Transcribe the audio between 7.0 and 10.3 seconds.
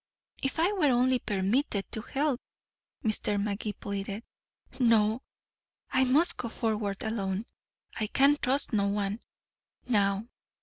alone. I can trust no one, now.